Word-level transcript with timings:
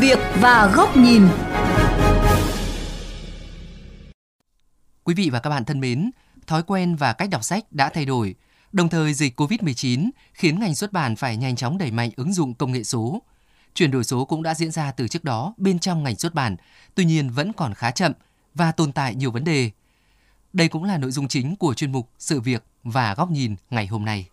việc 0.00 0.18
và 0.40 0.72
góc 0.74 0.96
nhìn. 0.96 1.22
Quý 5.04 5.14
vị 5.14 5.30
và 5.30 5.40
các 5.40 5.50
bạn 5.50 5.64
thân 5.64 5.80
mến, 5.80 6.10
thói 6.46 6.62
quen 6.62 6.96
và 6.96 7.12
cách 7.12 7.30
đọc 7.30 7.44
sách 7.44 7.64
đã 7.70 7.88
thay 7.88 8.04
đổi. 8.04 8.34
Đồng 8.72 8.88
thời 8.88 9.14
dịch 9.14 9.40
COVID-19 9.40 10.10
khiến 10.32 10.60
ngành 10.60 10.74
xuất 10.74 10.92
bản 10.92 11.16
phải 11.16 11.36
nhanh 11.36 11.56
chóng 11.56 11.78
đẩy 11.78 11.90
mạnh 11.90 12.10
ứng 12.16 12.32
dụng 12.32 12.54
công 12.54 12.72
nghệ 12.72 12.84
số. 12.84 13.22
Chuyển 13.74 13.90
đổi 13.90 14.04
số 14.04 14.24
cũng 14.24 14.42
đã 14.42 14.54
diễn 14.54 14.70
ra 14.70 14.92
từ 14.92 15.08
trước 15.08 15.24
đó 15.24 15.54
bên 15.56 15.78
trong 15.78 16.02
ngành 16.02 16.16
xuất 16.16 16.34
bản, 16.34 16.56
tuy 16.94 17.04
nhiên 17.04 17.30
vẫn 17.30 17.52
còn 17.52 17.74
khá 17.74 17.90
chậm 17.90 18.12
và 18.54 18.72
tồn 18.72 18.92
tại 18.92 19.14
nhiều 19.14 19.30
vấn 19.30 19.44
đề. 19.44 19.70
Đây 20.52 20.68
cũng 20.68 20.84
là 20.84 20.98
nội 20.98 21.10
dung 21.10 21.28
chính 21.28 21.56
của 21.56 21.74
chuyên 21.74 21.92
mục 21.92 22.10
Sự 22.18 22.40
việc 22.40 22.64
và 22.82 23.14
góc 23.14 23.30
nhìn 23.30 23.56
ngày 23.70 23.86
hôm 23.86 24.04
nay. 24.04 24.26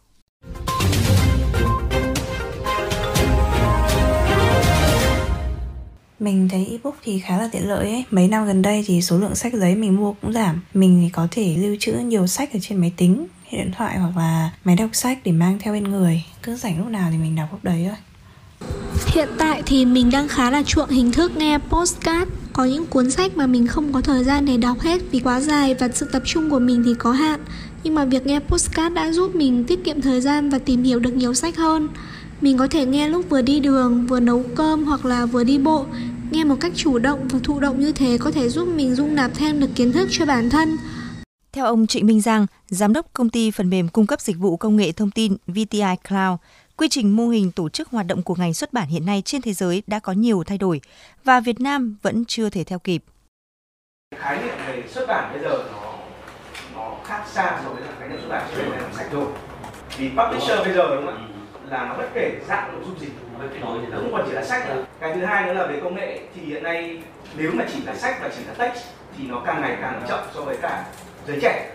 Mình 6.21 6.50
thấy 6.50 6.68
ebook 6.71 6.96
thì 7.04 7.20
khá 7.20 7.38
là 7.38 7.50
tiện 7.52 7.70
lợi 7.70 7.89
ấy. 7.89 8.06
Mấy 8.11 8.28
năm 8.28 8.46
gần 8.46 8.61
đây 8.61 8.84
thì 8.88 9.02
số 9.02 9.18
lượng 9.18 9.36
sách 9.36 9.54
giấy 9.54 9.75
mình 9.75 9.96
mua 9.96 10.14
cũng 10.14 10.34
giảm. 10.34 10.61
Mình 10.74 11.02
thì 11.04 11.10
có 11.10 11.28
thể 11.32 11.56
lưu 11.57 11.75
trữ 11.80 11.92
nhiều 11.92 12.28
sách 12.28 12.54
ở 12.54 12.60
trên 12.61 12.78
máy 12.78 12.94
tính, 12.97 13.28
điện 13.52 13.71
thoại 13.78 13.97
hoặc 13.97 14.18
là 14.18 14.52
máy 14.64 14.75
đọc 14.75 14.89
sách 14.94 15.20
để 15.24 15.32
mang 15.32 15.60
theo 15.60 15.74
bên 15.74 15.84
người. 15.84 16.24
Cứ 16.44 16.56
rảnh 16.56 16.78
lúc 16.78 16.88
nào 16.88 17.10
thì 17.11 17.18
mình 17.18 17.36
đọc 17.36 17.47
lúc 17.52 17.64
đấy 17.64 17.86
thôi. 17.88 17.97
Hiện 19.07 19.30
tại 19.38 19.64
thì 19.66 19.86
mình 19.86 20.11
đang 20.11 20.28
khá 20.28 20.52
là 20.52 20.64
chuộng 20.64 20.89
hình 20.89 21.11
thức 21.11 21.38
nghe 21.38 21.57
postcard 21.57 22.32
Có 22.54 22.66
những 22.66 22.86
cuốn 22.86 23.11
sách 23.11 23.38
mà 23.38 23.47
mình 23.47 23.68
không 23.68 23.94
có 23.94 24.02
thời 24.02 24.24
gian 24.24 24.46
để 24.46 24.58
đọc 24.58 24.80
hết 24.80 25.02
vì 25.11 25.19
quá 25.19 25.39
dài 25.39 25.75
và 25.80 25.89
sự 25.94 26.06
tập 26.11 26.22
trung 26.25 26.50
của 26.50 26.60
mình 26.60 26.83
thì 26.86 26.94
có 26.94 27.11
hạn 27.11 27.39
Nhưng 27.83 27.96
mà 27.96 28.06
việc 28.06 28.25
nghe 28.25 28.39
postcard 28.39 28.96
đã 28.96 29.11
giúp 29.11 29.36
mình 29.36 29.64
tiết 29.64 29.83
kiệm 29.83 30.02
thời 30.02 30.22
gian 30.22 30.50
và 30.50 30.58
tìm 30.58 30.83
hiểu 30.83 31.00
được 31.00 31.14
nhiều 31.14 31.33
sách 31.33 31.58
hơn 31.58 31.88
Mình 32.42 32.58
có 32.58 32.67
thể 32.67 32.85
nghe 32.85 33.09
lúc 33.09 33.30
vừa 33.30 33.41
đi 33.41 33.59
đường, 33.59 34.08
vừa 34.08 34.19
nấu 34.19 34.44
cơm 34.56 34.83
hoặc 34.83 35.06
là 35.06 35.25
vừa 35.25 35.44
đi 35.44 35.58
bộ 35.58 35.85
Nghe 36.31 36.43
một 36.43 36.55
cách 36.59 36.71
chủ 36.75 36.99
động 36.99 37.27
và 37.27 37.39
thụ 37.43 37.59
động 37.59 37.79
như 37.79 37.91
thế 37.91 38.17
có 38.19 38.31
thể 38.31 38.49
giúp 38.49 38.67
mình 38.67 38.95
dung 38.95 39.15
nạp 39.15 39.31
thêm 39.35 39.59
được 39.59 39.69
kiến 39.75 39.91
thức 39.91 40.07
cho 40.11 40.25
bản 40.25 40.49
thân 40.49 40.77
theo 41.53 41.65
ông 41.65 41.88
Trịnh 41.88 42.05
Minh 42.05 42.21
Giang, 42.21 42.45
giám 42.67 42.93
đốc 42.93 43.13
công 43.13 43.29
ty 43.29 43.51
phần 43.51 43.69
mềm 43.69 43.88
cung 43.88 44.07
cấp 44.07 44.21
dịch 44.21 44.38
vụ 44.38 44.57
công 44.57 44.75
nghệ 44.75 44.91
thông 44.91 45.11
tin 45.11 45.38
VTI 45.47 45.95
Cloud, 46.09 46.39
quy 46.77 46.88
trình 46.89 47.15
mô 47.15 47.27
hình 47.27 47.51
tổ 47.51 47.69
chức 47.69 47.89
hoạt 47.89 48.07
động 48.07 48.23
của 48.23 48.35
ngành 48.35 48.53
xuất 48.53 48.73
bản 48.73 48.88
hiện 48.88 49.05
nay 49.05 49.21
trên 49.25 49.41
thế 49.41 49.53
giới 49.53 49.83
đã 49.88 49.99
có 49.99 50.13
nhiều 50.13 50.43
thay 50.43 50.57
đổi 50.57 50.81
và 51.23 51.39
Việt 51.39 51.59
Nam 51.59 51.97
vẫn 52.01 52.25
chưa 52.25 52.49
thể 52.49 52.63
theo 52.63 52.79
kịp. 52.79 53.03
Khái 54.16 54.43
niệm 54.43 54.55
về 54.67 54.83
xuất 54.89 55.05
bản 55.07 55.33
bây 55.33 55.41
giờ 55.41 55.63
nó 55.71 55.95
nó 56.75 56.97
khác 57.05 57.23
xa 57.33 57.61
so 57.63 57.69
với 57.69 57.83
khái 57.99 58.09
niệm 58.09 58.19
xuất 58.21 58.29
bản 58.29 58.51
trước 58.55 58.61
đây 58.61 58.81
làm 58.81 58.93
sạch 58.93 59.09
rồi. 59.11 59.27
Vì 59.97 60.09
publisher 60.09 60.59
bây 60.59 60.73
giờ 60.73 60.95
đúng 60.95 61.05
không 61.05 61.16
ạ? 61.16 61.41
Là 61.69 61.85
nó 61.85 61.93
bất 61.97 62.07
kể 62.13 62.31
dạng 62.47 62.73
nội 62.73 62.81
dung 62.85 62.99
gì 62.99 63.07
nó 63.91 63.97
không 63.97 64.11
còn 64.11 64.23
chỉ 64.27 64.31
là 64.31 64.43
sách 64.43 64.69
nữa. 64.69 64.85
Cái 64.99 65.13
thứ 65.13 65.25
hai 65.25 65.45
nữa 65.45 65.53
là 65.53 65.67
về 65.67 65.79
công 65.83 65.95
nghệ 65.95 66.19
thì 66.35 66.41
hiện 66.41 66.63
nay 66.63 67.03
nếu 67.37 67.51
mà 67.53 67.65
chỉ 67.73 67.83
là 67.85 67.95
sách 67.95 68.17
và 68.21 68.29
chỉ 68.37 68.43
là 68.47 68.53
text 68.53 68.85
thì 69.17 69.23
nó 69.27 69.41
càng 69.45 69.61
ngày 69.61 69.77
càng 69.81 70.01
chậm 70.07 70.19
so 70.33 70.41
với 70.41 70.57
cả 70.61 70.85
giới 71.27 71.39
trẻ. 71.41 71.71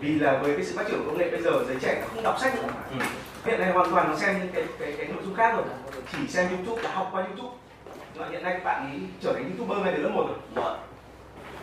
Vì 0.00 0.18
là 0.18 0.38
với 0.38 0.56
cái 0.56 0.64
sự 0.64 0.76
phát 0.76 0.86
triển 0.88 0.98
của 0.98 1.10
công 1.10 1.18
nghệ 1.18 1.30
bây 1.30 1.42
giờ 1.42 1.50
giới 1.68 1.76
trẻ 1.80 1.98
nó 2.00 2.06
không 2.14 2.22
đọc 2.22 2.40
sách 2.40 2.54
nữa 2.54 2.68
ừ. 2.90 3.04
hiện 3.44 3.60
nay 3.60 3.70
hoàn 3.72 3.90
toàn 3.90 4.08
nó 4.10 4.16
xem 4.16 4.38
những 4.38 4.52
cái 4.54 4.64
cái 4.78 4.92
cái 4.98 5.06
nội 5.06 5.22
dung 5.24 5.34
khác 5.34 5.54
rồi. 5.56 5.64
Chỉ 6.12 6.28
xem 6.28 6.48
youtube 6.48 6.82
là 6.82 6.94
học 6.94 7.08
qua 7.12 7.24
youtube. 7.24 7.56
Mà 8.16 8.26
hiện 8.30 8.42
nay 8.42 8.52
các 8.52 8.64
bạn 8.64 8.90
ấy 8.90 9.00
trở 9.20 9.32
thành 9.32 9.50
youtuber 9.50 9.84
ngay 9.84 9.94
từ 9.96 10.02
lớp 10.02 10.10
một 10.14 10.26
rồi. 10.54 10.76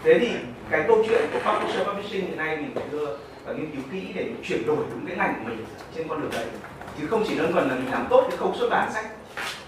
Thế 0.03 0.19
thì 0.19 0.31
cái 0.69 0.83
câu 0.87 1.03
chuyện 1.07 1.21
của 1.33 1.39
publisher 1.39 1.87
publishing 1.87 2.27
hiện 2.27 2.37
nay 2.37 2.57
mình 2.57 2.71
phải 2.75 2.83
đưa 2.91 3.17
và 3.45 3.53
nghiên 3.53 3.71
cứu 3.71 3.81
kỹ 3.91 4.11
để 4.15 4.29
chuyển 4.43 4.65
đổi 4.67 4.77
đúng 4.91 5.05
cái 5.07 5.17
ngành 5.17 5.33
của 5.39 5.49
mình 5.49 5.65
trên 5.95 6.07
con 6.07 6.21
đường 6.21 6.31
đấy 6.31 6.45
chứ 6.97 7.07
không 7.07 7.23
chỉ 7.27 7.37
đơn 7.37 7.51
thuần 7.53 7.69
là 7.69 7.75
mình 7.75 7.91
làm 7.91 8.07
tốt 8.09 8.25
cái 8.29 8.37
khâu 8.37 8.55
xuất 8.59 8.69
bản 8.71 8.93
sách 8.93 9.05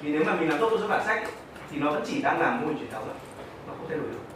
vì 0.02 0.12
nếu 0.12 0.24
mà 0.24 0.36
mình 0.36 0.50
làm 0.50 0.60
tốt 0.60 0.70
khâu 0.70 0.80
xuất 0.80 0.88
bản 0.88 1.06
sách 1.06 1.30
thì 1.72 1.78
nó 1.78 1.92
vẫn 1.92 2.04
chỉ 2.08 2.22
đang 2.22 2.40
làm 2.40 2.62
môi 2.62 2.74
truyền 2.80 2.92
thống 2.92 3.04
thôi 3.06 3.16
nó 3.68 3.74
không 3.74 3.86
thay 3.90 3.98
đổi 3.98 4.08
được 4.08 4.28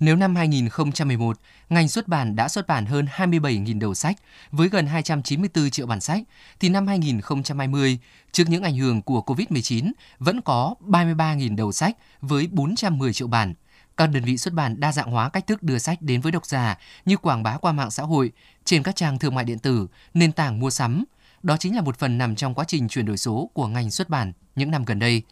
nếu 0.00 0.16
năm 0.16 0.36
2011, 0.36 1.36
ngành 1.68 1.88
xuất 1.88 2.08
bản 2.08 2.36
đã 2.36 2.48
xuất 2.48 2.66
bản 2.66 2.86
hơn 2.86 3.06
27.000 3.16 3.80
đầu 3.80 3.94
sách 3.94 4.16
với 4.50 4.68
gần 4.68 4.86
294 4.86 5.70
triệu 5.70 5.86
bản 5.86 6.00
sách, 6.00 6.22
thì 6.60 6.68
năm 6.68 6.86
2020, 6.86 7.98
trước 8.32 8.44
những 8.48 8.62
ảnh 8.62 8.76
hưởng 8.76 9.02
của 9.02 9.22
COVID-19, 9.26 9.92
vẫn 10.18 10.40
có 10.40 10.74
33.000 10.80 11.56
đầu 11.56 11.72
sách 11.72 11.96
với 12.20 12.48
410 12.52 13.12
triệu 13.12 13.28
bản. 13.28 13.54
Các 13.96 14.06
đơn 14.06 14.24
vị 14.24 14.38
xuất 14.38 14.54
bản 14.54 14.80
đa 14.80 14.92
dạng 14.92 15.10
hóa 15.10 15.28
cách 15.28 15.46
thức 15.46 15.62
đưa 15.62 15.78
sách 15.78 16.02
đến 16.02 16.20
với 16.20 16.32
độc 16.32 16.46
giả 16.46 16.78
như 17.04 17.16
quảng 17.16 17.42
bá 17.42 17.56
qua 17.56 17.72
mạng 17.72 17.90
xã 17.90 18.02
hội, 18.02 18.32
trên 18.64 18.82
các 18.82 18.96
trang 18.96 19.18
thương 19.18 19.34
mại 19.34 19.44
điện 19.44 19.58
tử, 19.58 19.86
nền 20.14 20.32
tảng 20.32 20.60
mua 20.60 20.70
sắm. 20.70 21.04
Đó 21.42 21.56
chính 21.56 21.76
là 21.76 21.82
một 21.82 21.96
phần 21.96 22.18
nằm 22.18 22.36
trong 22.36 22.54
quá 22.54 22.64
trình 22.68 22.88
chuyển 22.88 23.06
đổi 23.06 23.16
số 23.16 23.50
của 23.54 23.66
ngành 23.66 23.90
xuất 23.90 24.08
bản 24.08 24.32
những 24.56 24.70
năm 24.70 24.84
gần 24.84 24.98
đây. 24.98 25.22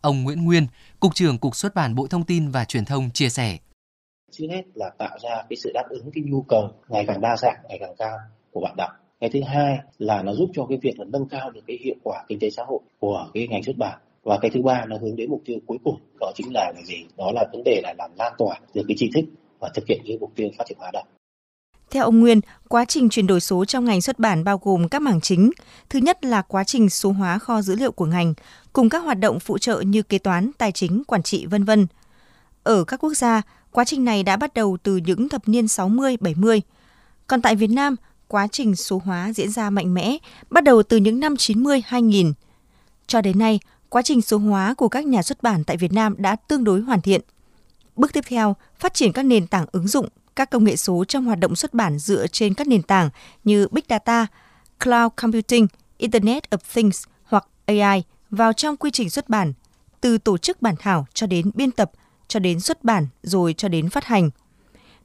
Ông 0.00 0.22
Nguyễn 0.22 0.44
Nguyên, 0.44 0.66
Cục 1.00 1.14
trưởng 1.14 1.38
Cục 1.38 1.56
Xuất 1.56 1.74
bản 1.74 1.94
Bộ 1.94 2.06
Thông 2.06 2.24
tin 2.24 2.48
và 2.48 2.64
Truyền 2.64 2.84
thông 2.84 3.10
chia 3.10 3.28
sẻ. 3.28 3.58
Trước 4.30 4.46
hết 4.50 4.62
là 4.74 4.90
tạo 4.98 5.18
ra 5.22 5.30
cái 5.50 5.56
sự 5.56 5.70
đáp 5.74 5.84
ứng 5.88 6.10
cái 6.14 6.24
nhu 6.26 6.42
cầu 6.42 6.70
ngày 6.88 7.04
càng 7.06 7.20
đa 7.20 7.36
dạng 7.36 7.56
ngày 7.68 7.78
càng 7.80 7.94
cao 7.98 8.18
của 8.52 8.60
bạn 8.60 8.74
đọc. 8.76 8.90
Cái 9.20 9.30
thứ 9.32 9.40
hai 9.46 9.78
là 9.98 10.22
nó 10.22 10.34
giúp 10.34 10.50
cho 10.54 10.66
cái 10.68 10.78
việc 10.82 10.98
là 10.98 11.04
nâng 11.08 11.28
cao 11.28 11.50
được 11.50 11.60
cái 11.66 11.78
hiệu 11.84 11.96
quả 12.02 12.24
kinh 12.28 12.38
tế 12.38 12.50
xã 12.50 12.62
hội 12.66 12.80
của 12.98 13.30
cái 13.34 13.48
ngành 13.48 13.62
xuất 13.62 13.76
bản. 13.78 13.98
Và 14.22 14.38
cái 14.42 14.50
thứ 14.54 14.62
ba 14.62 14.84
nó 14.88 14.96
hướng 14.98 15.16
đến 15.16 15.30
mục 15.30 15.42
tiêu 15.44 15.58
cuối 15.66 15.78
cùng 15.84 16.00
đó 16.20 16.32
chính 16.34 16.46
là 16.54 16.72
cái 16.74 16.84
gì? 16.84 17.04
Đó 17.16 17.32
là 17.34 17.44
vấn 17.52 17.64
đề 17.64 17.80
là 17.82 17.94
làm 17.98 18.10
lan 18.18 18.32
tỏa 18.38 18.60
được 18.74 18.82
cái 18.88 18.96
tri 18.98 19.10
thức 19.14 19.24
và 19.58 19.70
thực 19.74 19.84
hiện 19.88 20.02
cái 20.06 20.18
mục 20.20 20.32
tiêu 20.36 20.48
phát 20.58 20.64
triển 20.68 20.78
hóa 20.78 20.90
đọc 20.92 21.06
theo 21.90 22.04
ông 22.04 22.20
Nguyên, 22.20 22.40
quá 22.68 22.84
trình 22.84 23.08
chuyển 23.08 23.26
đổi 23.26 23.40
số 23.40 23.64
trong 23.64 23.84
ngành 23.84 24.00
xuất 24.00 24.18
bản 24.18 24.44
bao 24.44 24.60
gồm 24.62 24.88
các 24.88 25.02
mảng 25.02 25.20
chính. 25.20 25.50
Thứ 25.90 25.98
nhất 25.98 26.24
là 26.24 26.42
quá 26.42 26.64
trình 26.64 26.90
số 26.90 27.12
hóa 27.12 27.38
kho 27.38 27.62
dữ 27.62 27.74
liệu 27.74 27.92
của 27.92 28.06
ngành, 28.06 28.34
cùng 28.72 28.88
các 28.88 28.98
hoạt 28.98 29.18
động 29.18 29.40
phụ 29.40 29.58
trợ 29.58 29.80
như 29.80 30.02
kế 30.02 30.18
toán, 30.18 30.50
tài 30.58 30.72
chính, 30.72 31.04
quản 31.04 31.22
trị, 31.22 31.46
vân 31.46 31.64
vân. 31.64 31.86
Ở 32.62 32.84
các 32.84 33.00
quốc 33.00 33.14
gia, 33.14 33.42
Quá 33.70 33.84
trình 33.84 34.04
này 34.04 34.22
đã 34.22 34.36
bắt 34.36 34.54
đầu 34.54 34.76
từ 34.82 34.96
những 34.96 35.28
thập 35.28 35.48
niên 35.48 35.64
60-70. 35.64 36.60
Còn 37.26 37.42
tại 37.42 37.56
Việt 37.56 37.70
Nam, 37.70 37.96
quá 38.28 38.46
trình 38.52 38.76
số 38.76 39.02
hóa 39.04 39.32
diễn 39.32 39.50
ra 39.50 39.70
mạnh 39.70 39.94
mẽ, 39.94 40.18
bắt 40.50 40.64
đầu 40.64 40.82
từ 40.82 40.96
những 40.96 41.20
năm 41.20 41.34
90-2000. 41.34 42.32
Cho 43.06 43.20
đến 43.20 43.38
nay, 43.38 43.60
quá 43.88 44.02
trình 44.02 44.22
số 44.22 44.38
hóa 44.38 44.74
của 44.74 44.88
các 44.88 45.06
nhà 45.06 45.22
xuất 45.22 45.42
bản 45.42 45.64
tại 45.64 45.76
Việt 45.76 45.92
Nam 45.92 46.14
đã 46.18 46.36
tương 46.36 46.64
đối 46.64 46.80
hoàn 46.80 47.00
thiện. 47.00 47.20
Bước 47.96 48.12
tiếp 48.12 48.24
theo, 48.28 48.56
phát 48.78 48.94
triển 48.94 49.12
các 49.12 49.22
nền 49.22 49.46
tảng 49.46 49.66
ứng 49.72 49.88
dụng, 49.88 50.08
các 50.38 50.50
công 50.50 50.64
nghệ 50.64 50.76
số 50.76 51.04
trong 51.04 51.24
hoạt 51.24 51.38
động 51.38 51.56
xuất 51.56 51.74
bản 51.74 51.98
dựa 51.98 52.26
trên 52.26 52.54
các 52.54 52.66
nền 52.68 52.82
tảng 52.82 53.10
như 53.44 53.68
Big 53.70 53.84
Data, 53.88 54.26
Cloud 54.84 55.12
Computing, 55.16 55.66
Internet 55.96 56.50
of 56.50 56.58
Things 56.74 57.04
hoặc 57.24 57.46
AI 57.66 58.02
vào 58.30 58.52
trong 58.52 58.76
quy 58.76 58.90
trình 58.90 59.10
xuất 59.10 59.28
bản, 59.28 59.52
từ 60.00 60.18
tổ 60.18 60.38
chức 60.38 60.62
bản 60.62 60.74
thảo 60.78 61.06
cho 61.14 61.26
đến 61.26 61.50
biên 61.54 61.70
tập, 61.70 61.90
cho 62.28 62.40
đến 62.40 62.60
xuất 62.60 62.84
bản 62.84 63.06
rồi 63.22 63.54
cho 63.54 63.68
đến 63.68 63.90
phát 63.90 64.04
hành. 64.04 64.30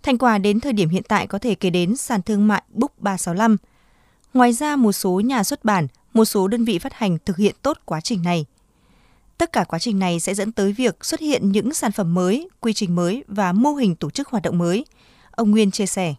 Thành 0.03 0.17
quả 0.17 0.37
đến 0.37 0.59
thời 0.59 0.73
điểm 0.73 0.89
hiện 0.89 1.03
tại 1.07 1.27
có 1.27 1.39
thể 1.39 1.55
kể 1.55 1.69
đến 1.69 1.95
sàn 1.95 2.21
thương 2.21 2.47
mại 2.47 2.63
Book 2.69 2.99
365. 2.99 3.57
Ngoài 4.33 4.53
ra 4.53 4.75
một 4.75 4.91
số 4.91 5.19
nhà 5.19 5.43
xuất 5.43 5.65
bản, 5.65 5.87
một 6.13 6.25
số 6.25 6.47
đơn 6.47 6.65
vị 6.65 6.79
phát 6.79 6.93
hành 6.93 7.17
thực 7.25 7.37
hiện 7.37 7.55
tốt 7.61 7.77
quá 7.85 8.01
trình 8.01 8.23
này. 8.23 8.45
Tất 9.37 9.51
cả 9.51 9.63
quá 9.63 9.79
trình 9.79 9.99
này 9.99 10.19
sẽ 10.19 10.33
dẫn 10.33 10.51
tới 10.51 10.73
việc 10.73 11.05
xuất 11.05 11.19
hiện 11.19 11.51
những 11.51 11.73
sản 11.73 11.91
phẩm 11.91 12.13
mới, 12.13 12.49
quy 12.59 12.73
trình 12.73 12.95
mới 12.95 13.23
và 13.27 13.51
mô 13.53 13.73
hình 13.73 13.95
tổ 13.95 14.09
chức 14.09 14.27
hoạt 14.27 14.43
động 14.43 14.57
mới. 14.57 14.85
Ông 15.35 15.51
Nguyên 15.51 15.71
chia 15.71 15.85
sẻ. 15.85 16.13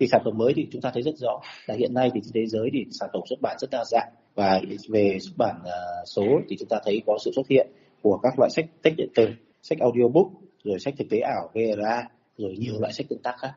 Thì 0.00 0.06
sản 0.10 0.20
phẩm 0.24 0.38
mới 0.38 0.52
thì 0.56 0.68
chúng 0.72 0.82
ta 0.82 0.90
thấy 0.94 1.02
rất 1.02 1.16
rõ 1.16 1.40
là 1.66 1.74
hiện 1.74 1.94
nay 1.94 2.10
thì 2.14 2.20
trên 2.24 2.32
thế 2.34 2.46
giới 2.46 2.70
thì 2.72 2.86
sản 2.90 3.08
phẩm 3.12 3.22
xuất 3.28 3.40
bản 3.42 3.56
rất 3.60 3.70
đa 3.70 3.84
dạng 3.84 4.08
và 4.34 4.60
về 4.88 5.18
xuất 5.20 5.32
bản 5.36 5.56
à, 5.64 5.78
số 6.06 6.40
thì 6.48 6.56
chúng 6.58 6.68
ta 6.68 6.80
thấy 6.84 7.02
có 7.06 7.18
sự 7.24 7.32
xuất 7.36 7.48
hiện 7.48 7.68
của 8.02 8.18
các 8.22 8.38
loại 8.38 8.50
sách 8.50 8.66
tách 8.82 8.92
điện 8.96 9.08
tử 9.14 9.28
sách 9.62 9.78
audiobook, 9.78 10.26
rồi 10.64 10.80
sách 10.80 10.94
thực 10.98 11.10
tế 11.10 11.18
ảo 11.18 11.50
VRA, 11.54 12.08
rồi 12.38 12.56
nhiều 12.58 12.80
loại 12.80 12.92
sách 12.92 13.06
tương 13.08 13.22
tác 13.22 13.34
khác. 13.38 13.52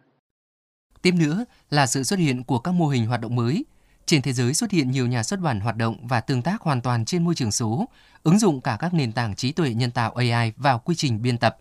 Tiếp 1.02 1.12
nữa 1.20 1.46
là 1.70 1.88
sự 1.88 2.04
xuất 2.04 2.20
hiện 2.20 2.44
của 2.44 2.60
các 2.60 2.72
mô 2.72 2.88
hình 2.88 3.06
hoạt 3.06 3.22
động 3.22 3.36
mới. 3.36 3.66
Trên 4.06 4.22
thế 4.22 4.34
giới 4.34 4.54
xuất 4.54 4.72
hiện 4.72 4.92
nhiều 4.92 5.08
nhà 5.08 5.24
xuất 5.24 5.40
bản 5.40 5.60
hoạt 5.60 5.78
động 5.78 6.08
và 6.08 6.22
tương 6.22 6.42
tác 6.42 6.62
hoàn 6.62 6.82
toàn 6.82 7.06
trên 7.06 7.24
môi 7.24 7.36
trường 7.36 7.52
số, 7.52 7.86
ứng 8.24 8.40
dụng 8.40 8.62
cả 8.62 8.78
các 8.80 8.94
nền 8.94 9.12
tảng 9.12 9.36
trí 9.36 9.52
tuệ 9.52 9.74
nhân 9.74 9.92
tạo 9.92 10.12
AI 10.12 10.54
vào 10.58 10.80
quy 10.80 10.96
trình 10.96 11.22
biên 11.22 11.38
tập. 11.38 11.58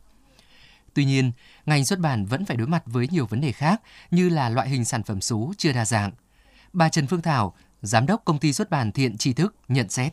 Tuy 0.94 1.04
nhiên, 1.04 1.32
ngành 1.66 1.84
xuất 1.84 1.98
bản 1.98 2.24
vẫn 2.24 2.44
phải 2.44 2.56
đối 2.56 2.66
mặt 2.66 2.82
với 2.86 3.08
nhiều 3.10 3.26
vấn 3.26 3.40
đề 3.40 3.52
khác 3.52 3.82
như 4.10 4.28
là 4.28 4.48
loại 4.48 4.68
hình 4.68 4.84
sản 4.84 5.02
phẩm 5.02 5.20
số 5.20 5.52
chưa 5.56 5.72
đa 5.72 5.84
dạng. 5.84 6.10
Bà 6.72 6.88
Trần 6.88 7.06
Phương 7.06 7.22
Thảo, 7.22 7.54
giám 7.82 8.06
đốc 8.06 8.24
công 8.24 8.38
ty 8.38 8.52
xuất 8.52 8.70
bản 8.70 8.92
Thiện 8.92 9.16
Tri 9.16 9.32
Thức 9.32 9.54
nhận 9.68 9.88
xét 9.88 10.12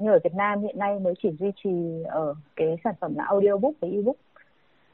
như 0.00 0.10
ở 0.10 0.18
Việt 0.24 0.34
Nam 0.34 0.62
hiện 0.62 0.78
nay 0.78 0.98
mới 0.98 1.14
chỉ 1.22 1.30
duy 1.38 1.50
trì 1.64 1.70
ở 2.04 2.34
cái 2.56 2.76
sản 2.84 2.94
phẩm 3.00 3.14
là 3.16 3.24
audiobook 3.24 3.74
và 3.80 3.88
ebook 3.88 4.16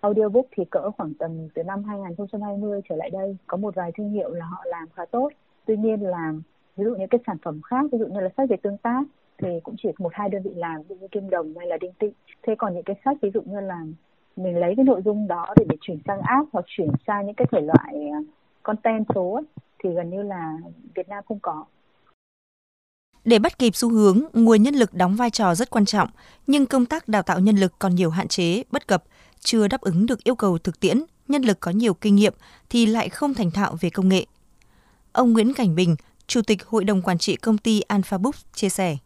audiobook 0.00 0.44
thì 0.50 0.64
cỡ 0.70 0.90
khoảng 0.90 1.14
tầm 1.18 1.48
từ 1.54 1.62
năm 1.62 1.84
2020 1.84 2.80
trở 2.88 2.96
lại 2.96 3.10
đây 3.10 3.36
có 3.46 3.56
một 3.56 3.74
vài 3.74 3.92
thương 3.96 4.10
hiệu 4.10 4.30
là 4.30 4.44
họ 4.44 4.64
làm 4.64 4.88
khá 4.94 5.04
tốt 5.10 5.30
tuy 5.64 5.76
nhiên 5.76 6.02
là 6.02 6.32
ví 6.76 6.84
dụ 6.84 6.94
như 6.94 7.06
cái 7.10 7.20
sản 7.26 7.36
phẩm 7.42 7.60
khác 7.62 7.84
ví 7.92 7.98
dụ 7.98 8.06
như 8.06 8.20
là 8.20 8.28
sách 8.36 8.48
về 8.48 8.56
tương 8.62 8.78
tác 8.78 9.02
thì 9.38 9.48
cũng 9.64 9.74
chỉ 9.82 9.88
một 9.98 10.12
hai 10.14 10.28
đơn 10.28 10.42
vị 10.42 10.50
làm 10.56 10.82
ví 10.82 10.84
dụ 10.88 10.94
như 10.94 11.08
kim 11.10 11.30
đồng 11.30 11.54
hay 11.58 11.66
là 11.66 11.76
đinh 11.80 11.92
Tị. 11.92 12.06
thế 12.42 12.54
còn 12.58 12.74
những 12.74 12.84
cái 12.84 12.96
sách 13.04 13.16
ví 13.22 13.30
dụ 13.34 13.42
như 13.42 13.60
là 13.60 13.80
mình 14.36 14.56
lấy 14.56 14.74
cái 14.76 14.84
nội 14.84 15.02
dung 15.04 15.28
đó 15.28 15.54
để 15.56 15.64
để 15.68 15.76
chuyển 15.80 15.98
sang 16.06 16.20
app 16.20 16.48
hoặc 16.52 16.64
chuyển 16.68 16.90
sang 17.06 17.26
những 17.26 17.34
cái 17.34 17.46
thể 17.52 17.60
loại 17.60 17.94
à, 18.12 18.18
content 18.62 19.04
số 19.14 19.32
ấy, 19.32 19.44
thì 19.78 19.90
gần 19.94 20.10
như 20.10 20.22
là 20.22 20.56
Việt 20.94 21.08
Nam 21.08 21.24
không 21.28 21.38
có 21.42 21.64
Để 23.24 23.38
bắt 23.38 23.58
kịp 23.58 23.76
xu 23.76 23.90
hướng, 23.90 24.20
nguồn 24.32 24.62
nhân 24.62 24.74
lực 24.74 24.94
đóng 24.94 25.16
vai 25.16 25.30
trò 25.30 25.54
rất 25.54 25.70
quan 25.70 25.84
trọng, 25.84 26.08
nhưng 26.46 26.66
công 26.66 26.86
tác 26.86 27.08
đào 27.08 27.22
tạo 27.22 27.40
nhân 27.40 27.56
lực 27.56 27.72
còn 27.78 27.94
nhiều 27.94 28.10
hạn 28.10 28.28
chế, 28.28 28.62
bất 28.70 28.86
cập, 28.86 29.04
chưa 29.40 29.68
đáp 29.68 29.80
ứng 29.80 30.06
được 30.06 30.24
yêu 30.24 30.34
cầu 30.34 30.58
thực 30.58 30.80
tiễn, 30.80 31.02
nhân 31.28 31.42
lực 31.42 31.60
có 31.60 31.70
nhiều 31.70 31.94
kinh 31.94 32.16
nghiệm 32.16 32.34
thì 32.70 32.86
lại 32.86 33.08
không 33.08 33.34
thành 33.34 33.50
thạo 33.50 33.76
về 33.80 33.90
công 33.90 34.08
nghệ. 34.08 34.26
Ông 35.12 35.32
Nguyễn 35.32 35.54
Cảnh 35.54 35.74
Bình, 35.74 35.96
Chủ 36.26 36.42
tịch 36.42 36.66
Hội 36.66 36.84
đồng 36.84 37.02
Quản 37.02 37.18
trị 37.18 37.36
công 37.36 37.58
ty 37.58 37.80
Alpha 37.80 38.18
Books 38.18 38.44
chia 38.52 38.68
sẻ. 38.68 38.96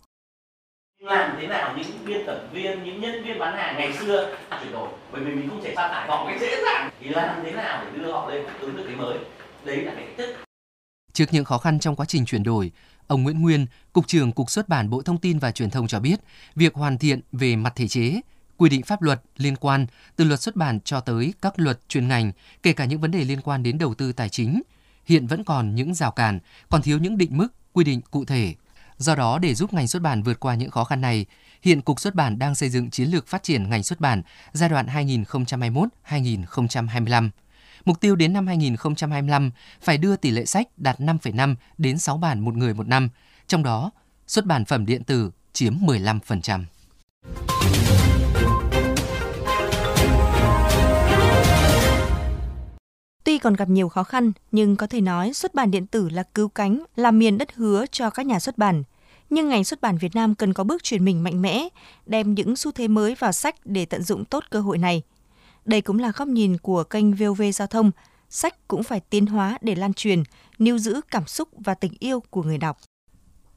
Làm 1.01 1.37
thế 1.41 1.47
nào 1.47 1.77
những 1.77 2.05
biên 2.07 2.27
tập 2.27 2.49
viên, 2.53 2.85
những 2.85 3.01
nhân 3.01 3.25
viên 3.25 3.39
bán 3.39 3.57
hàng 3.57 3.77
ngày 3.77 3.93
xưa 3.99 4.37
chuyển 4.63 4.73
đổi, 4.73 4.89
bởi 5.13 5.25
vì 5.25 5.35
mình 5.35 5.49
không 5.49 5.61
thể 5.65 5.73
sa 5.77 5.89
thải 5.89 6.09
họ 6.09 6.27
cái 6.27 6.39
dễ 6.39 6.63
dàng, 6.65 6.91
thì 7.01 7.09
làm 7.09 7.41
thế 7.45 7.53
nào 7.53 7.85
để 7.85 7.99
đưa 7.99 8.13
họ 8.13 8.31
lên 8.31 8.47
ứng 8.61 8.77
được 8.77 8.85
cái 8.87 8.97
mới. 8.97 9.19
Đấy 9.65 9.77
là 9.77 9.93
cái 9.95 10.05
cách 10.05 10.15
thức. 10.19 10.37
Trước 11.13 11.25
những 11.31 11.45
khó 11.45 11.59
khăn 11.59 11.79
trong 11.79 11.97
quá 11.97 12.07
trình 12.07 12.25
chuyển 12.25 12.43
đổi, 12.43 12.73
ông 13.07 13.23
Nguyễn 13.23 13.43
Nguyên, 13.43 13.67
Cục 13.93 14.07
trưởng 14.07 14.33
Cục 14.33 14.51
xuất 14.51 14.69
bản 14.69 14.91
Bộ 14.91 15.03
Thông 15.03 15.19
tin 15.19 15.39
và 15.39 15.53
Truyền 15.53 15.71
thông 15.71 15.87
cho 15.87 16.01
biết, 16.01 16.21
việc 16.55 16.75
hoàn 16.75 16.99
thiện 16.99 17.21
về 17.33 17.57
mặt 17.57 17.73
thể 17.77 17.89
chế, 17.89 18.21
quy 18.57 18.69
định 18.69 18.83
pháp 18.83 19.03
luật 19.03 19.21
liên 19.37 19.57
quan 19.57 19.87
từ 20.17 20.25
luật 20.25 20.41
xuất 20.41 20.57
bản 20.57 20.81
cho 20.81 21.01
tới 21.01 21.35
các 21.43 21.53
luật 21.57 21.89
chuyên 21.89 22.09
ngành, 22.09 22.33
kể 22.63 22.73
cả 22.73 22.85
những 22.85 23.01
vấn 23.01 23.11
đề 23.11 23.25
liên 23.25 23.41
quan 23.41 23.63
đến 23.63 23.79
đầu 23.79 23.95
tư 23.95 24.13
tài 24.13 24.29
chính, 24.29 24.63
hiện 25.05 25.27
vẫn 25.27 25.45
còn 25.45 25.75
những 25.75 25.95
rào 25.95 26.11
cản, 26.11 26.39
còn 26.69 26.83
thiếu 26.83 26.99
những 26.99 27.19
định 27.19 27.37
mức, 27.37 27.49
quy 27.73 27.85
định 27.85 28.01
cụ 28.11 28.25
thể. 28.25 28.55
Do 29.01 29.15
đó, 29.15 29.39
để 29.39 29.55
giúp 29.55 29.73
ngành 29.73 29.89
xuất 29.89 30.03
bản 30.03 30.23
vượt 30.23 30.41
qua 30.41 30.55
những 30.55 30.71
khó 30.71 30.85
khăn 30.85 31.01
này, 31.01 31.27
hiện 31.63 31.83
Cục 31.83 32.01
xuất 32.01 32.15
bản 32.15 32.39
đang 32.39 32.55
xây 32.55 32.71
dựng 32.71 32.91
chiến 32.91 33.09
lược 33.09 33.27
phát 33.27 33.43
triển 33.43 33.71
ngành 33.71 33.83
xuất 33.83 34.01
bản 34.01 34.23
giai 34.53 34.69
đoạn 34.69 34.87
2021-2025. 34.87 37.31
Mục 37.85 38.01
tiêu 38.01 38.17
đến 38.17 38.33
năm 38.33 38.47
2025 38.47 39.51
phải 39.83 39.99
đưa 39.99 40.17
tỷ 40.17 40.31
lệ 40.31 40.45
sách 40.45 40.69
đạt 40.77 41.01
5,5 41.01 41.55
đến 41.79 41.99
6 41.99 42.19
bản 42.19 42.41
một 42.41 42.55
người 42.55 42.75
một 42.75 42.89
năm, 42.89 43.09
trong 43.47 43.63
đó 43.63 43.91
xuất 44.27 44.47
bản 44.47 44.65
phẩm 44.65 44.87
điện 44.87 45.05
tử 45.05 45.31
chiếm 45.53 45.75
15%. 45.75 46.65
Còn 53.41 53.55
gặp 53.55 53.69
nhiều 53.69 53.89
khó 53.89 54.05
khăn, 54.05 54.33
nhưng 54.53 54.77
có 54.77 54.87
thể 54.87 55.01
nói 55.01 55.33
xuất 55.33 55.55
bản 55.55 55.71
điện 55.71 55.87
tử 55.87 56.09
là 56.09 56.23
cứu 56.23 56.49
cánh, 56.49 56.85
là 56.97 57.11
miền 57.11 57.39
đất 57.39 57.55
hứa 57.55 57.85
cho 57.91 58.11
các 58.11 58.27
nhà 58.27 58.41
xuất 58.41 58.59
bản. 58.59 58.83
Nhưng 59.31 59.49
ngành 59.49 59.65
xuất 59.65 59.81
bản 59.81 59.99
Việt 59.99 60.15
Nam 60.15 60.35
cần 60.35 60.53
có 60.53 60.65
bước 60.65 60.83
chuyển 60.83 61.05
mình 61.05 61.23
mạnh 61.23 61.43
mẽ, 61.43 61.69
đem 62.07 62.35
những 62.35 62.57
xu 62.57 62.73
thế 62.73 62.89
mới 62.89 63.15
vào 63.15 63.33
sách 63.33 63.55
để 63.65 63.85
tận 63.85 64.03
dụng 64.03 64.25
tốt 64.25 64.45
cơ 64.51 64.61
hội 64.61 64.79
này. 64.79 65.03
Đây 65.65 65.81
cũng 65.81 65.99
là 65.99 66.13
góc 66.17 66.29
nhìn 66.29 66.59
của 66.59 66.85
kênh 66.85 67.15
VOV 67.15 67.43
Giao 67.55 67.67
thông. 67.67 67.91
Sách 68.29 68.69
cũng 68.69 68.83
phải 68.83 69.01
tiến 69.01 69.27
hóa 69.27 69.59
để 69.61 69.75
lan 69.75 69.93
truyền, 69.93 70.23
níu 70.59 70.79
giữ 70.79 71.01
cảm 71.11 71.27
xúc 71.27 71.49
và 71.59 71.75
tình 71.75 71.93
yêu 71.99 72.23
của 72.31 72.43
người 72.43 72.59
đọc. 72.59 72.79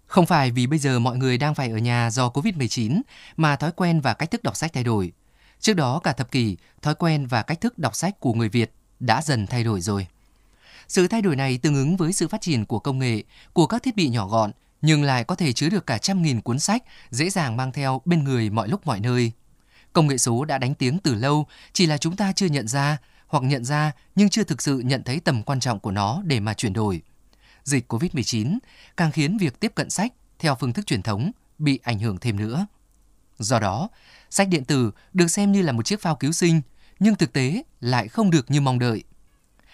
Không 0.05 0.25
phải 0.25 0.51
vì 0.51 0.67
bây 0.67 0.79
giờ 0.79 0.99
mọi 0.99 1.17
người 1.17 1.37
đang 1.37 1.55
phải 1.55 1.69
ở 1.69 1.77
nhà 1.77 2.09
do 2.11 2.29
Covid-19 2.29 3.01
mà 3.37 3.55
thói 3.55 3.71
quen 3.71 4.01
và 4.01 4.13
cách 4.13 4.31
thức 4.31 4.43
đọc 4.43 4.55
sách 4.55 4.73
thay 4.73 4.83
đổi. 4.83 5.11
Trước 5.59 5.73
đó 5.73 5.99
cả 5.99 6.13
thập 6.13 6.31
kỷ, 6.31 6.57
thói 6.81 6.95
quen 6.95 7.27
và 7.27 7.41
cách 7.43 7.61
thức 7.61 7.77
đọc 7.77 7.95
sách 7.95 8.19
của 8.19 8.33
người 8.33 8.49
Việt 8.49 8.71
đã 9.03 9.21
dần 9.21 9.47
thay 9.47 9.63
đổi 9.63 9.81
rồi. 9.81 10.07
Sự 10.87 11.07
thay 11.07 11.21
đổi 11.21 11.35
này 11.35 11.57
tương 11.57 11.75
ứng 11.75 11.97
với 11.97 12.13
sự 12.13 12.27
phát 12.27 12.41
triển 12.41 12.65
của 12.65 12.79
công 12.79 12.99
nghệ, 12.99 13.23
của 13.53 13.67
các 13.67 13.83
thiết 13.83 13.95
bị 13.95 14.09
nhỏ 14.09 14.27
gọn, 14.27 14.51
nhưng 14.81 15.03
lại 15.03 15.23
có 15.23 15.35
thể 15.35 15.53
chứa 15.53 15.69
được 15.69 15.87
cả 15.87 15.97
trăm 15.97 16.21
nghìn 16.21 16.41
cuốn 16.41 16.59
sách 16.59 16.83
dễ 17.11 17.29
dàng 17.29 17.57
mang 17.57 17.71
theo 17.71 18.01
bên 18.05 18.23
người 18.23 18.49
mọi 18.49 18.67
lúc 18.67 18.87
mọi 18.87 18.99
nơi. 18.99 19.31
Công 19.93 20.07
nghệ 20.07 20.17
số 20.17 20.45
đã 20.45 20.57
đánh 20.57 20.73
tiếng 20.73 20.97
từ 20.99 21.15
lâu, 21.15 21.47
chỉ 21.73 21.85
là 21.85 21.97
chúng 21.97 22.15
ta 22.15 22.33
chưa 22.33 22.45
nhận 22.45 22.67
ra 22.67 22.97
hoặc 23.27 23.43
nhận 23.43 23.65
ra 23.65 23.91
nhưng 24.15 24.29
chưa 24.29 24.43
thực 24.43 24.61
sự 24.61 24.79
nhận 24.79 25.03
thấy 25.03 25.19
tầm 25.19 25.43
quan 25.43 25.59
trọng 25.59 25.79
của 25.79 25.91
nó 25.91 26.21
để 26.25 26.39
mà 26.39 26.53
chuyển 26.53 26.73
đổi. 26.73 27.01
Dịch 27.63 27.93
COVID-19 27.93 28.57
càng 28.97 29.11
khiến 29.11 29.37
việc 29.37 29.59
tiếp 29.59 29.71
cận 29.75 29.89
sách 29.89 30.13
theo 30.39 30.55
phương 30.55 30.73
thức 30.73 30.87
truyền 30.87 31.01
thống 31.01 31.31
bị 31.59 31.79
ảnh 31.83 31.99
hưởng 31.99 32.17
thêm 32.17 32.37
nữa. 32.37 32.65
Do 33.39 33.59
đó, 33.59 33.89
sách 34.29 34.47
điện 34.47 34.65
tử 34.65 34.91
được 35.13 35.27
xem 35.27 35.51
như 35.51 35.61
là 35.61 35.71
một 35.71 35.85
chiếc 35.85 36.01
phao 36.01 36.15
cứu 36.15 36.31
sinh, 36.31 36.61
nhưng 36.99 37.15
thực 37.15 37.33
tế 37.33 37.63
lại 37.79 38.07
không 38.07 38.31
được 38.31 38.51
như 38.51 38.61
mong 38.61 38.79
đợi. 38.79 39.03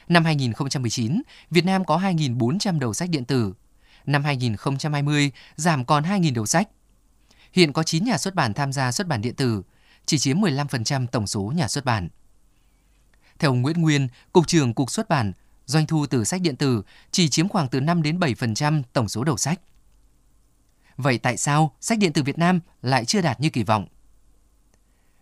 Năm 0.08 0.26
2019, 0.26 1.22
Việt 1.50 1.66
Nam 1.66 1.86
có 1.86 1.98
2.400 1.98 2.80
đầu 2.80 2.94
sách 2.94 3.10
điện 3.10 3.26
tử. 3.26 3.54
Năm 4.06 4.24
2020, 4.24 5.32
giảm 5.56 5.86
còn 5.86 6.04
2.000 6.04 6.34
đầu 6.34 6.46
sách. 6.46 6.70
Hiện 7.54 7.74
có 7.74 7.84
9 7.84 8.04
nhà 8.04 8.18
xuất 8.18 8.36
bản 8.36 8.54
tham 8.54 8.74
gia 8.74 8.92
xuất 8.92 9.08
bản 9.08 9.22
điện 9.22 9.36
tử, 9.36 9.64
chỉ 10.06 10.18
chiếm 10.18 10.38
15% 10.38 11.08
tổng 11.08 11.28
số 11.28 11.54
nhà 11.56 11.68
xuất 11.68 11.86
bản. 11.86 12.10
Theo 13.40 13.52
ông 13.52 13.62
Nguyễn 13.62 13.82
Nguyên, 13.82 14.08
Cục 14.34 14.48
trưởng 14.48 14.74
Cục 14.74 14.92
xuất 14.92 15.10
bản, 15.10 15.34
doanh 15.66 15.88
thu 15.88 16.06
từ 16.06 16.24
sách 16.24 16.42
điện 16.42 16.56
tử 16.56 16.84
chỉ 17.12 17.30
chiếm 17.30 17.50
khoảng 17.50 17.68
từ 17.68 17.80
5 17.82 18.02
đến 18.02 18.20
7% 18.20 18.84
tổng 18.94 19.10
số 19.10 19.24
đầu 19.24 19.38
sách. 19.38 19.60
Vậy 20.98 21.18
tại 21.18 21.38
sao 21.38 21.76
sách 21.82 22.00
điện 22.00 22.14
tử 22.14 22.24
Việt 22.24 22.38
Nam 22.38 22.60
lại 22.82 23.06
chưa 23.06 23.22
đạt 23.22 23.40
như 23.40 23.50
kỳ 23.50 23.64
vọng? 23.64 23.88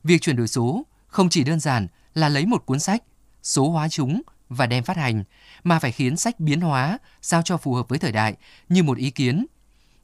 Việc 0.03 0.21
chuyển 0.21 0.35
đổi 0.35 0.47
số 0.47 0.83
không 1.17 1.29
chỉ 1.29 1.43
đơn 1.43 1.59
giản 1.59 1.87
là 2.13 2.29
lấy 2.29 2.45
một 2.45 2.65
cuốn 2.65 2.79
sách, 2.79 3.03
số 3.43 3.69
hóa 3.69 3.89
chúng 3.89 4.21
và 4.49 4.65
đem 4.65 4.83
phát 4.83 4.97
hành, 4.97 5.23
mà 5.63 5.79
phải 5.79 5.91
khiến 5.91 6.17
sách 6.17 6.39
biến 6.39 6.61
hóa 6.61 6.97
sao 7.21 7.41
cho 7.41 7.57
phù 7.57 7.73
hợp 7.73 7.89
với 7.89 7.99
thời 7.99 8.11
đại 8.11 8.35
như 8.69 8.83
một 8.83 8.97
ý 8.97 9.11
kiến. 9.11 9.45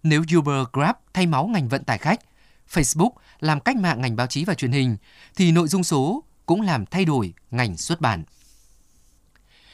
Nếu 0.03 0.23
Uber 0.37 0.67
Grab 0.73 0.95
thay 1.13 1.25
máu 1.25 1.47
ngành 1.47 1.69
vận 1.69 1.83
tải 1.83 1.97
khách, 1.97 2.19
Facebook 2.69 3.11
làm 3.39 3.59
cách 3.59 3.75
mạng 3.75 4.01
ngành 4.01 4.15
báo 4.15 4.27
chí 4.27 4.45
và 4.45 4.53
truyền 4.53 4.71
hình, 4.71 4.97
thì 5.35 5.51
nội 5.51 5.67
dung 5.67 5.83
số 5.83 6.23
cũng 6.45 6.61
làm 6.61 6.85
thay 6.85 7.05
đổi 7.05 7.33
ngành 7.51 7.77
xuất 7.77 8.01
bản. 8.01 8.23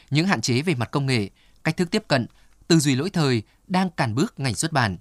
Những 0.09 0.27
hạn 0.27 0.41
chế 0.41 0.61
về 0.61 0.75
mặt 0.75 0.91
công 0.91 1.05
nghệ, 1.05 1.29
cách 1.63 1.77
thức 1.77 1.91
tiếp 1.91 2.03
cận, 2.07 2.25
tư 2.67 2.79
duy 2.79 2.95
lỗi 2.95 3.09
thời 3.09 3.43
đang 3.67 3.89
cản 3.89 4.15
bước 4.15 4.39
ngành 4.39 4.55
xuất 4.55 4.71
bản. 4.71 4.97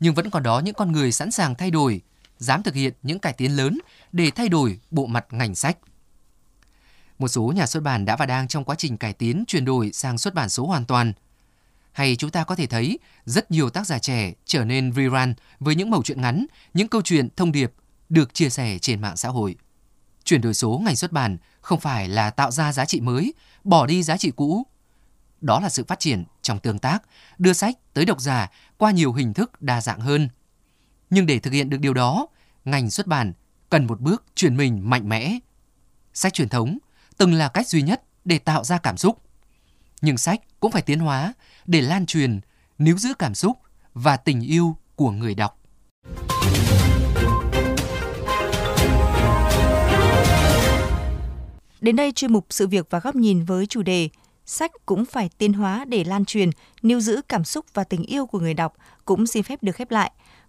Nhưng 0.00 0.14
vẫn 0.14 0.30
còn 0.30 0.42
đó 0.42 0.60
những 0.60 0.74
con 0.74 0.92
người 0.92 1.12
sẵn 1.12 1.30
sàng 1.30 1.54
thay 1.54 1.70
đổi, 1.70 2.00
dám 2.38 2.62
thực 2.62 2.74
hiện 2.74 2.94
những 3.02 3.18
cải 3.18 3.32
tiến 3.32 3.56
lớn 3.56 3.78
để 4.12 4.30
thay 4.30 4.48
đổi 4.48 4.80
bộ 4.90 5.06
mặt 5.06 5.26
ngành 5.30 5.54
sách. 5.54 5.78
Một 7.18 7.28
số 7.28 7.52
nhà 7.56 7.66
xuất 7.66 7.82
bản 7.82 8.04
đã 8.04 8.16
và 8.16 8.26
đang 8.26 8.48
trong 8.48 8.64
quá 8.64 8.74
trình 8.78 8.96
cải 8.96 9.12
tiến 9.12 9.44
chuyển 9.46 9.64
đổi 9.64 9.90
sang 9.92 10.18
xuất 10.18 10.34
bản 10.34 10.48
số 10.48 10.66
hoàn 10.66 10.84
toàn. 10.84 11.12
Hay 11.92 12.16
chúng 12.16 12.30
ta 12.30 12.44
có 12.44 12.54
thể 12.54 12.66
thấy 12.66 12.98
rất 13.24 13.50
nhiều 13.50 13.70
tác 13.70 13.86
giả 13.86 13.98
trẻ 13.98 14.32
trở 14.44 14.64
nên 14.64 14.92
rerun 14.92 15.34
với 15.60 15.74
những 15.74 15.90
mẩu 15.90 16.02
chuyện 16.02 16.20
ngắn, 16.20 16.46
những 16.74 16.88
câu 16.88 17.02
chuyện 17.02 17.28
thông 17.36 17.52
điệp 17.52 17.72
được 18.08 18.34
chia 18.34 18.50
sẻ 18.50 18.78
trên 18.78 19.00
mạng 19.00 19.16
xã 19.16 19.28
hội. 19.28 19.56
Chuyển 20.24 20.40
đổi 20.40 20.54
số 20.54 20.80
ngành 20.84 20.96
xuất 20.96 21.12
bản 21.12 21.36
không 21.60 21.80
phải 21.80 22.08
là 22.08 22.30
tạo 22.30 22.50
ra 22.50 22.72
giá 22.72 22.84
trị 22.84 23.00
mới, 23.00 23.34
bỏ 23.64 23.86
đi 23.86 24.02
giá 24.02 24.16
trị 24.16 24.32
cũ. 24.36 24.66
Đó 25.40 25.60
là 25.60 25.68
sự 25.68 25.84
phát 25.84 26.00
triển 26.00 26.24
trong 26.42 26.58
tương 26.58 26.78
tác, 26.78 26.98
đưa 27.38 27.52
sách 27.52 27.94
tới 27.94 28.04
độc 28.04 28.20
giả 28.20 28.50
qua 28.76 28.90
nhiều 28.90 29.12
hình 29.12 29.34
thức 29.34 29.62
đa 29.62 29.80
dạng 29.80 30.00
hơn. 30.00 30.28
Nhưng 31.10 31.26
để 31.26 31.38
thực 31.38 31.52
hiện 31.52 31.70
được 31.70 31.80
điều 31.80 31.94
đó, 31.94 32.26
ngành 32.64 32.90
xuất 32.90 33.06
bản 33.06 33.32
cần 33.70 33.86
một 33.86 34.00
bước 34.00 34.24
chuyển 34.34 34.56
mình 34.56 34.90
mạnh 34.90 35.08
mẽ. 35.08 35.38
Sách 36.14 36.32
truyền 36.32 36.48
thống 36.48 36.78
từng 37.18 37.32
là 37.32 37.48
cách 37.48 37.68
duy 37.68 37.82
nhất 37.82 38.02
để 38.24 38.38
tạo 38.38 38.64
ra 38.64 38.78
cảm 38.78 38.96
xúc. 38.96 39.22
Nhưng 40.00 40.18
sách 40.18 40.40
cũng 40.60 40.72
phải 40.72 40.82
tiến 40.82 40.98
hóa 40.98 41.32
để 41.66 41.80
lan 41.80 42.06
truyền, 42.06 42.40
níu 42.78 42.98
giữ 42.98 43.14
cảm 43.18 43.34
xúc 43.34 43.58
và 43.94 44.16
tình 44.16 44.40
yêu 44.40 44.76
của 44.96 45.10
người 45.10 45.34
đọc. 45.34 45.58
Đến 51.80 51.96
đây 51.96 52.12
chuyên 52.12 52.32
mục 52.32 52.46
sự 52.50 52.66
việc 52.66 52.86
và 52.90 53.00
góc 53.00 53.16
nhìn 53.16 53.44
với 53.44 53.66
chủ 53.66 53.82
đề 53.82 54.08
Sách 54.50 54.72
cũng 54.86 55.04
phải 55.04 55.30
tiến 55.38 55.52
hóa 55.52 55.84
để 55.84 56.04
lan 56.04 56.24
truyền, 56.24 56.50
níu 56.82 57.00
giữ 57.00 57.20
cảm 57.28 57.44
xúc 57.44 57.66
và 57.74 57.84
tình 57.84 58.02
yêu 58.02 58.26
của 58.26 58.40
người 58.40 58.54
đọc 58.54 58.74
cũng 59.04 59.26
xin 59.26 59.42
phép 59.42 59.62
được 59.62 59.76
khép 59.76 59.90
lại. 59.90 60.12